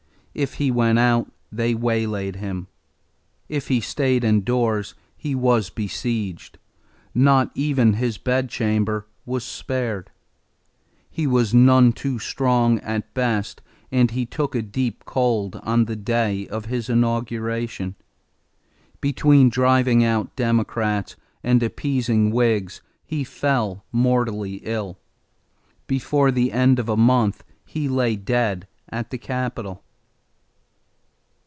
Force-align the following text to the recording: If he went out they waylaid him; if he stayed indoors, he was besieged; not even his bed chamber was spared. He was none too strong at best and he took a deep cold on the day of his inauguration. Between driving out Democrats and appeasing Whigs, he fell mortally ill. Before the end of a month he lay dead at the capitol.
If 0.33 0.53
he 0.53 0.71
went 0.71 0.97
out 0.97 1.29
they 1.51 1.75
waylaid 1.75 2.37
him; 2.37 2.67
if 3.49 3.67
he 3.67 3.81
stayed 3.81 4.23
indoors, 4.23 4.95
he 5.17 5.35
was 5.35 5.69
besieged; 5.69 6.57
not 7.13 7.51
even 7.53 7.95
his 7.95 8.17
bed 8.17 8.47
chamber 8.47 9.05
was 9.25 9.43
spared. 9.43 10.09
He 11.09 11.27
was 11.27 11.53
none 11.53 11.91
too 11.91 12.17
strong 12.17 12.79
at 12.79 13.13
best 13.13 13.61
and 13.91 14.11
he 14.11 14.25
took 14.25 14.55
a 14.55 14.61
deep 14.61 15.03
cold 15.03 15.57
on 15.63 15.83
the 15.83 15.97
day 15.97 16.47
of 16.47 16.63
his 16.67 16.87
inauguration. 16.89 17.95
Between 19.01 19.49
driving 19.49 20.01
out 20.01 20.33
Democrats 20.37 21.17
and 21.43 21.61
appeasing 21.61 22.31
Whigs, 22.31 22.81
he 23.05 23.25
fell 23.25 23.83
mortally 23.91 24.61
ill. 24.63 24.97
Before 25.87 26.31
the 26.31 26.53
end 26.53 26.79
of 26.79 26.87
a 26.87 26.95
month 26.95 27.43
he 27.65 27.89
lay 27.89 28.15
dead 28.15 28.65
at 28.87 29.09
the 29.09 29.17
capitol. 29.17 29.83